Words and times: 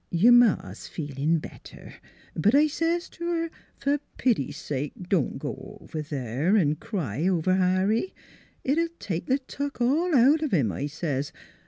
Your 0.09 0.31
Ma 0.31 0.55
's 0.71 0.87
feelin' 0.87 1.37
better. 1.37 1.93
But 2.35 2.55
I 2.55 2.65
says 2.65 3.07
t' 3.07 3.23
her, 3.23 3.51
* 3.65 3.77
Fer 3.77 3.99
pity 4.17 4.51
sake, 4.51 4.93
don't 5.09 5.37
go 5.37 5.77
over 5.79 6.01
there, 6.01 6.57
'n' 6.57 6.77
cry 6.77 7.27
over 7.27 7.53
Harry. 7.53 8.11
It'd 8.63 8.99
take 8.99 9.27
th' 9.27 9.47
tuck 9.47 9.79
all 9.79 10.15
out 10.15 10.41
of 10.41 10.55
'im,' 10.55 10.71
I 10.71 10.87
says. 10.87 11.31